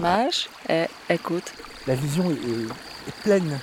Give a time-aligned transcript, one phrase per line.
[0.00, 1.52] Mage et écoute.
[1.86, 3.58] La vision est, est- est pleine.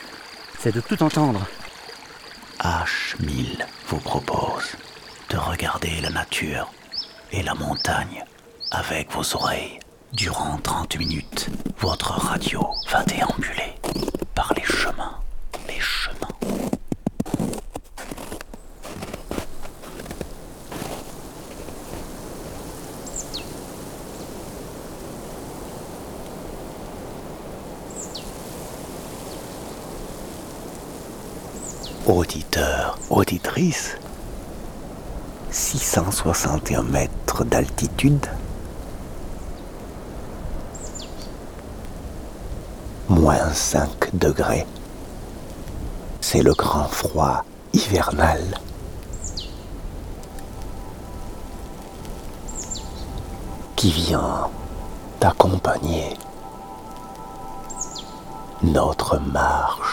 [0.59, 1.45] C'est de tout entendre.
[2.59, 4.65] H1000 vous propose
[5.29, 6.71] de regarder la nature
[7.31, 8.23] et la montagne
[8.71, 9.79] avec vos oreilles.
[10.13, 13.73] Durant 30 minutes, votre radio va déambuler
[14.35, 15.19] par les chemins,
[15.67, 16.27] les chemins.
[32.37, 33.97] Auditeurs, auditrices,
[35.49, 38.27] 661 mètres d'altitude,
[43.09, 44.67] moins 5 degrés.
[46.21, 48.39] C'est le grand froid hivernal.
[53.75, 54.49] qui vient
[55.21, 56.15] d'accompagner
[58.61, 59.86] notre marche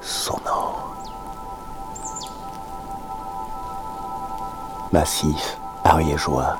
[0.00, 0.94] sonore.
[4.92, 6.58] Massif ariégeois,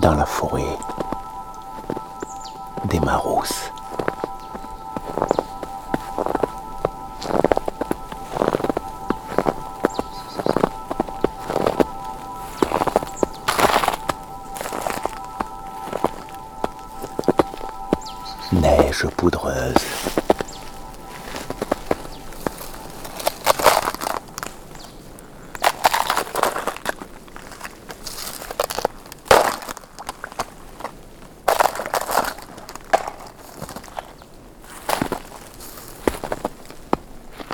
[0.00, 0.78] dans la forêt
[2.84, 3.72] des Marousses.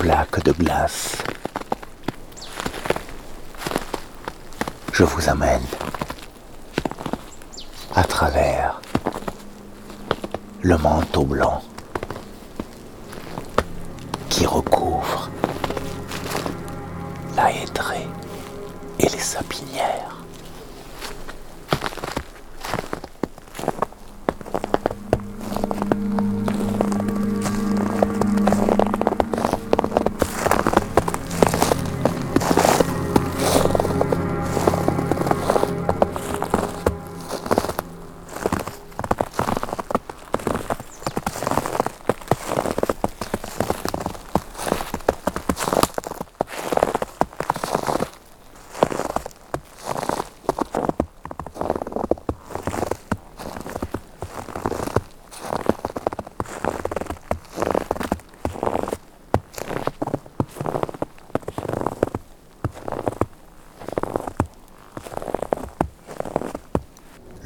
[0.04, 1.16] De glace.
[4.92, 5.62] Je vous amène
[7.94, 8.82] à travers
[10.60, 11.62] le manteau blanc
[14.28, 15.30] qui recouvre
[17.34, 18.06] la hêtraie
[18.98, 19.93] et les sapinières.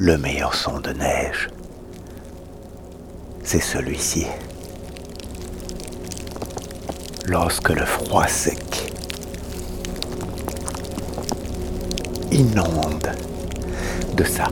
[0.01, 1.49] Le meilleur son de neige,
[3.43, 4.25] c'est celui-ci.
[7.25, 8.93] Lorsque le froid sec
[12.31, 13.11] inonde
[14.15, 14.47] de sa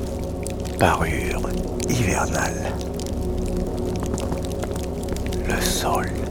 [0.77, 1.49] parure
[1.87, 2.73] hivernale
[5.47, 6.26] le sol.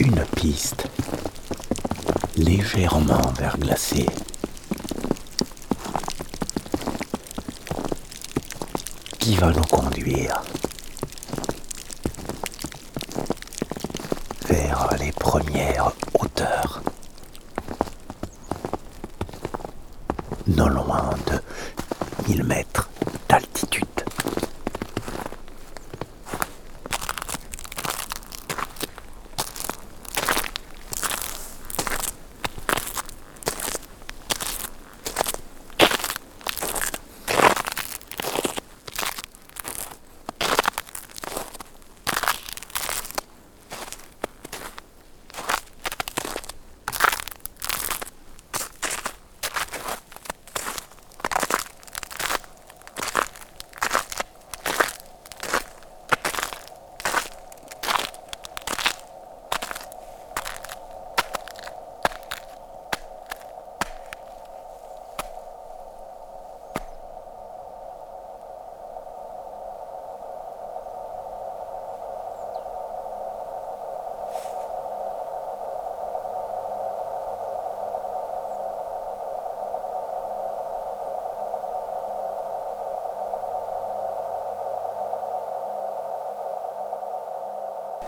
[0.00, 0.88] Une piste
[2.38, 4.06] légèrement verglacée.
[9.18, 10.40] qui va nous conduire
[14.48, 16.82] vers les premières hauteurs,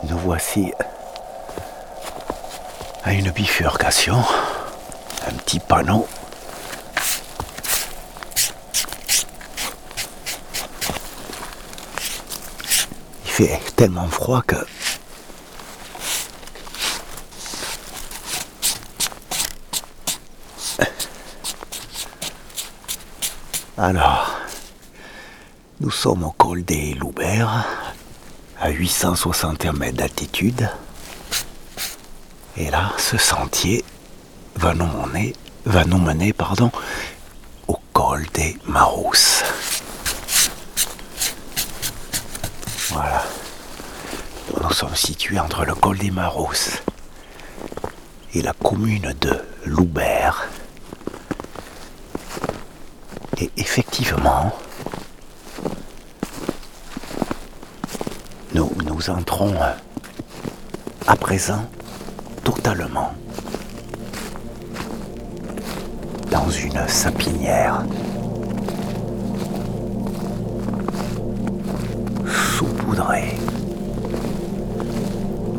[0.08, 0.72] Nous voici
[3.04, 4.22] à une bifurcation,
[5.26, 6.06] un petit panneau.
[13.24, 14.56] Il fait tellement froid que
[23.78, 24.38] Alors,
[25.80, 27.81] nous sommes au col des Louberts,
[28.62, 30.70] à 861 mètres d'altitude.
[32.56, 33.84] Et là, ce sentier
[34.54, 36.70] va nous mener, va nous mener pardon,
[37.66, 39.42] au col des Marousses.
[42.90, 43.24] Voilà.
[44.62, 46.82] Nous sommes situés entre le col des Marousses
[48.32, 50.48] et la commune de Loubert.
[53.38, 54.54] Et effectivement,
[59.02, 59.72] nous, entrons euh,
[61.06, 61.64] à présent
[62.44, 63.12] totalement
[66.30, 67.82] dans une sapinière
[72.56, 73.36] saupoudrée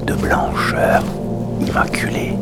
[0.05, 1.03] de blancheur
[1.61, 2.37] immaculée.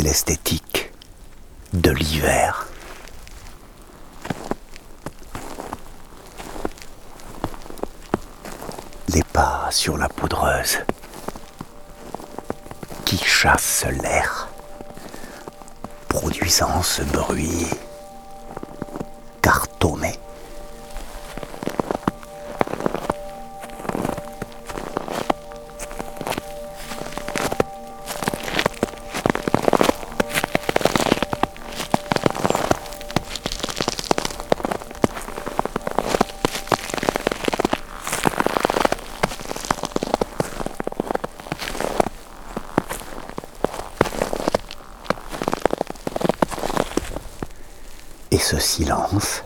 [0.00, 0.92] L'esthétique
[1.72, 2.66] de l'hiver.
[9.08, 10.78] Les pas sur la poudreuse
[13.04, 14.48] qui chassent l'air,
[16.08, 17.68] produisant ce bruit
[48.48, 49.42] ce silence,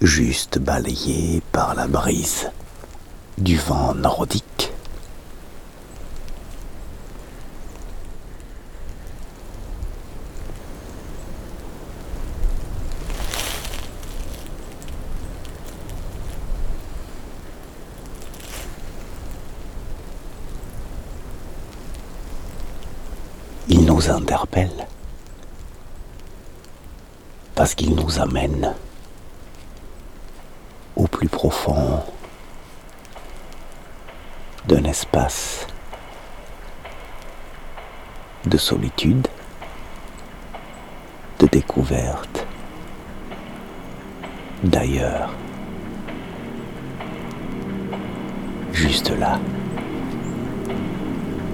[0.00, 2.50] juste balayé par la brise
[3.38, 4.72] du vent nordique,
[23.68, 24.39] il nous interpelle
[27.54, 28.74] parce qu'il nous amène
[30.96, 32.02] au plus profond
[34.66, 35.66] d'un espace
[38.46, 39.28] de solitude,
[41.38, 42.46] de découverte,
[44.64, 45.30] d'ailleurs,
[48.72, 49.38] juste là,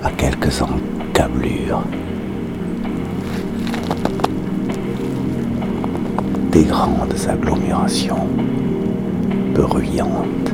[0.03, 1.83] à quelques encablures
[6.57, 8.27] des grandes agglomérations
[9.55, 10.46] bruyantes.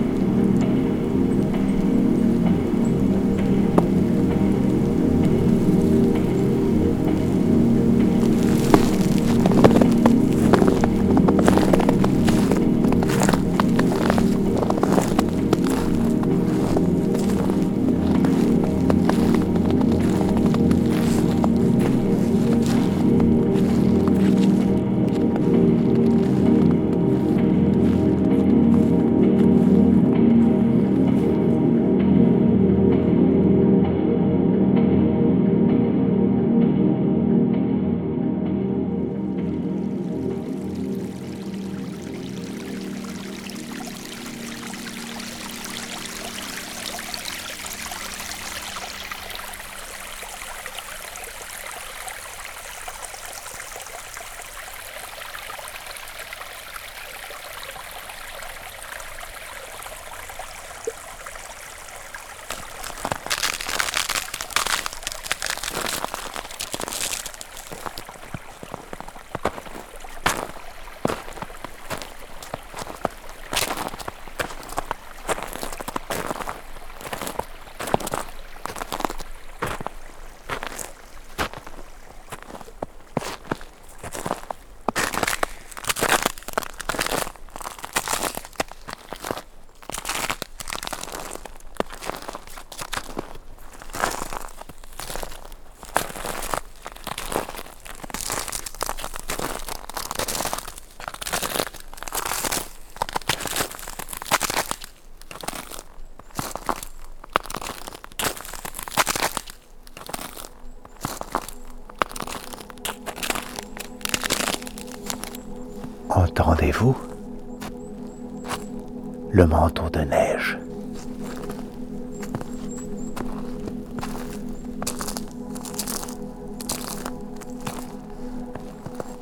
[119.31, 120.59] Le manteau de neige.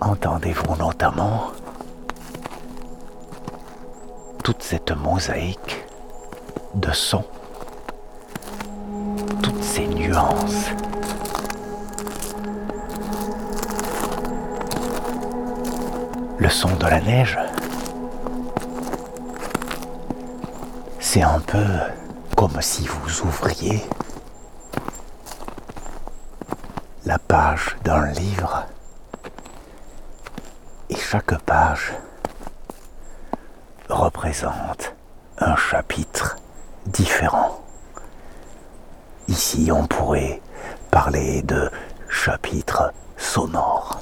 [0.01, 1.49] Entendez-vous notamment
[4.43, 5.85] toute cette mosaïque
[6.75, 7.25] de sons,
[9.43, 10.71] toutes ces nuances.
[16.39, 17.39] Le son de la neige,
[21.13, 21.67] c'est un peu
[22.37, 23.83] comme si vous ouvriez
[27.05, 28.65] la page d'un livre
[30.89, 31.95] et chaque page
[33.89, 34.95] représente
[35.39, 36.37] un chapitre
[36.87, 37.61] différent.
[39.27, 40.41] Ici, on pourrait
[40.93, 41.69] parler de
[42.09, 44.01] chapitre sonore.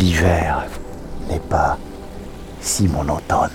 [0.00, 0.66] L'hiver
[1.28, 1.76] n'est pas
[2.60, 3.50] si monotone.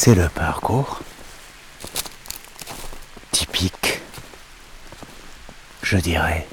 [0.00, 1.00] C'est le parcours
[3.32, 4.00] typique,
[5.82, 6.46] je dirais,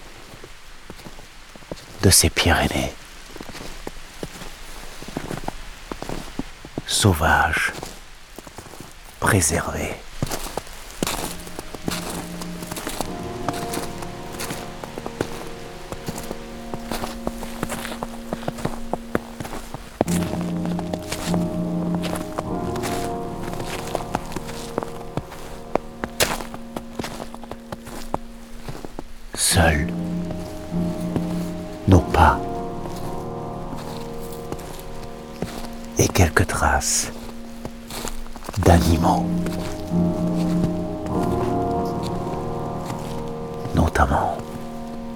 [2.02, 2.92] de ces Pyrénées.
[6.88, 7.72] Sauvages,
[9.20, 9.94] préservées.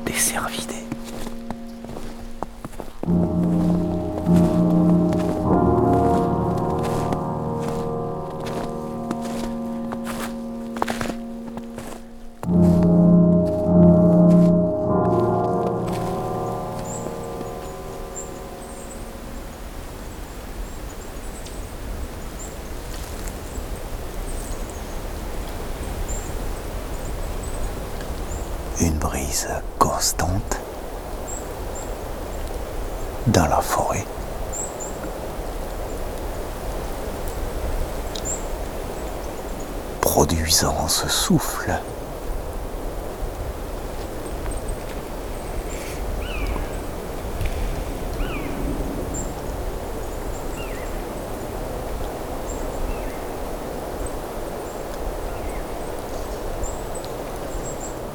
[0.09, 0.88] Des cervidés.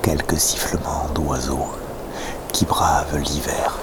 [0.04, 1.66] Quelques sifflements d'oiseaux
[2.52, 3.78] qui bravent l'hiver.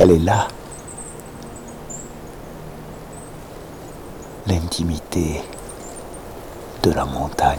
[0.00, 0.46] Elle est là.
[4.46, 5.42] L'intimité
[6.84, 7.58] de la montagne.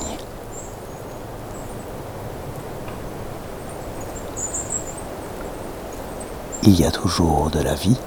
[6.63, 7.97] Il y a toujours de la vie.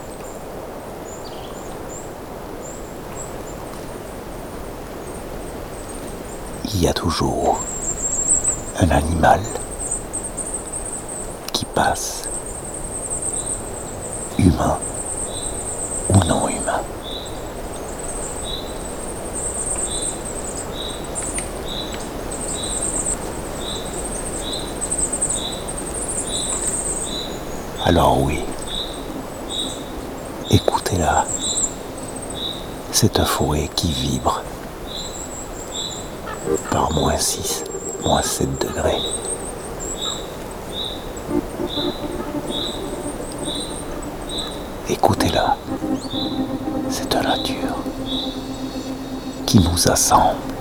[6.72, 7.58] Il y a toujours
[8.80, 9.40] un animal
[11.52, 12.28] qui passe,
[14.42, 14.78] humain
[16.08, 16.80] ou non humain.
[27.84, 28.40] Alors oui,
[30.50, 31.24] écoutez-la.
[32.90, 34.42] C'est un forêt qui vibre
[36.70, 37.64] par moins 6,
[38.04, 39.00] moins 7 degrés.
[45.04, 45.56] Écoutez-la.
[46.88, 47.76] C'est une nature
[49.44, 50.51] qui nous assemble.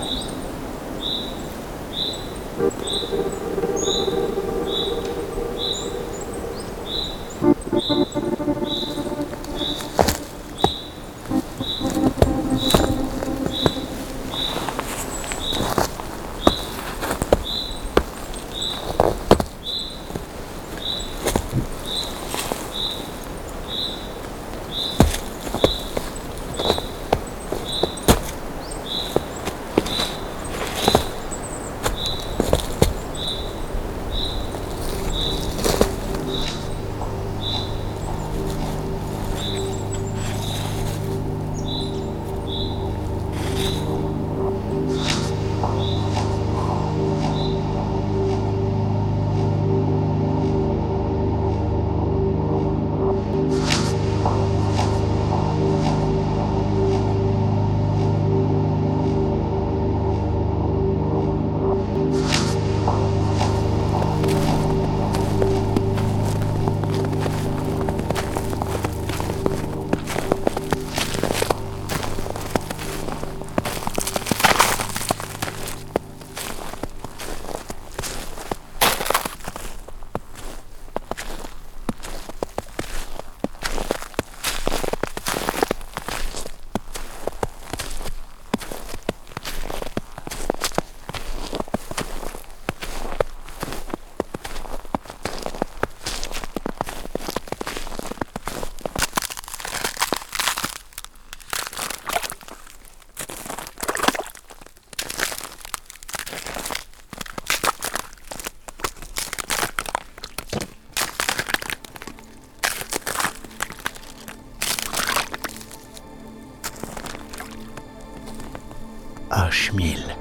[119.52, 120.16] H1000.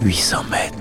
[0.00, 0.77] 800 mètres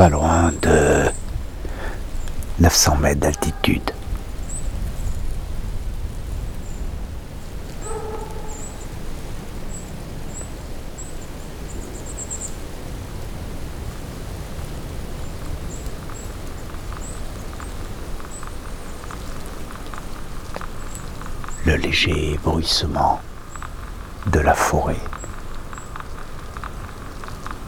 [0.00, 1.10] Pas loin de
[2.58, 3.92] 900 mètres d'altitude.
[21.66, 23.20] Le léger bruissement
[24.28, 24.96] de la forêt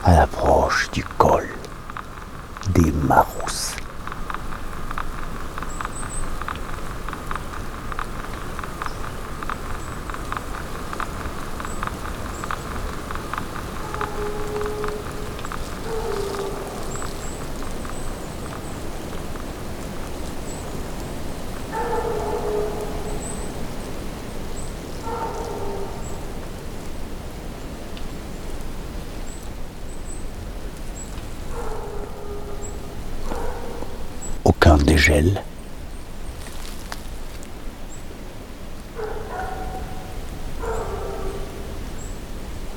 [0.04, 1.46] à l'approche du col
[2.74, 3.76] des Marousses.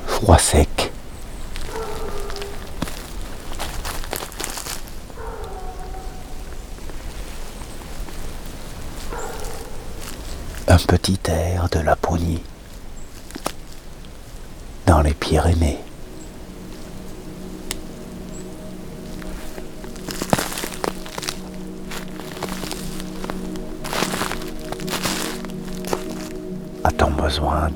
[0.06, 0.92] Froid sec.
[10.68, 12.42] Un petit air de Laponie
[14.84, 15.85] dans les Pyrénées.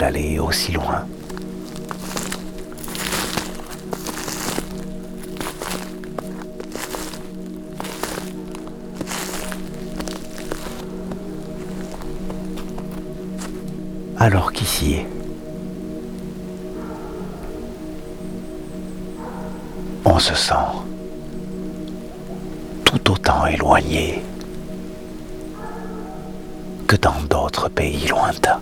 [0.01, 1.05] D'aller aussi loin
[14.19, 15.01] Alors qu'ici,
[20.05, 20.55] on se sent
[22.85, 24.23] tout autant éloigné
[26.87, 28.61] que dans d'autres pays lointains.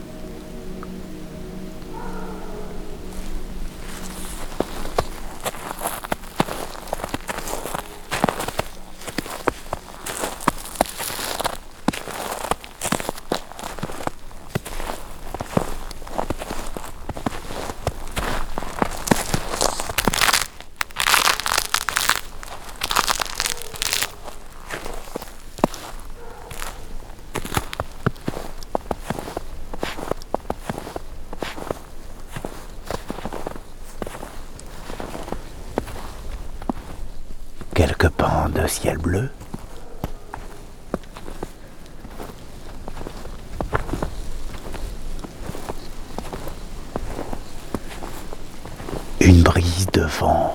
[37.89, 39.31] Quelques pans de ciel bleu.
[49.21, 50.55] Une brise de vent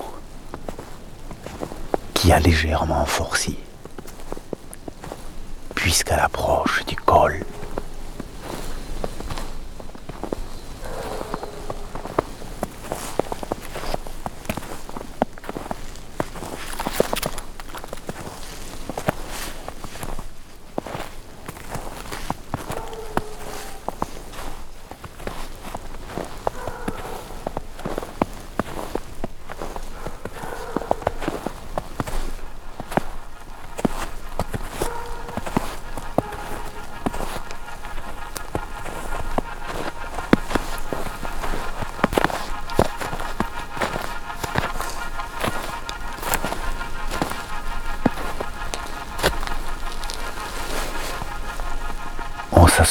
[2.13, 3.57] qui a légèrement forci,
[5.73, 7.43] puisqu'à l'approche du col,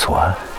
[0.08, 0.51] on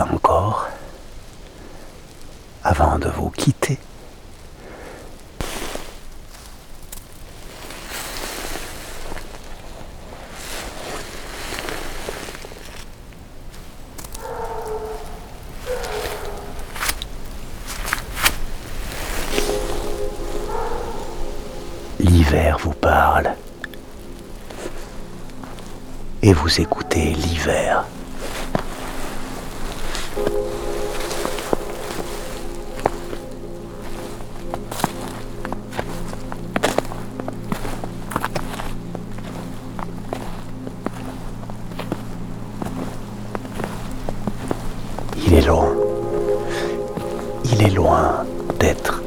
[0.00, 0.68] encore
[2.62, 3.78] avant de vous quitter.
[47.44, 48.24] Il est loin.
[48.58, 49.02] D'être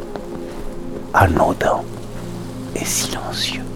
[1.13, 1.81] anodin
[2.75, 3.66] et silencieux.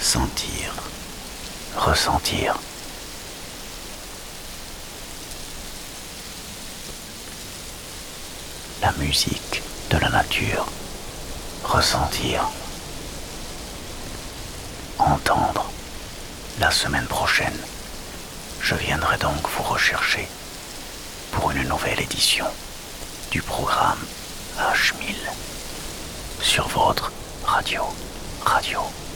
[0.00, 0.72] Sentir,
[1.76, 2.54] ressentir.
[8.80, 10.66] La musique de la nature,
[11.64, 12.48] ressentir,
[14.98, 15.70] entendre.
[16.58, 17.58] La semaine prochaine,
[18.60, 20.26] je viendrai donc vous rechercher
[21.32, 22.46] pour une nouvelle édition
[23.30, 24.04] du programme
[24.58, 25.14] H1000
[26.40, 27.12] sur votre
[27.44, 27.82] radio,
[28.48, 29.07] radio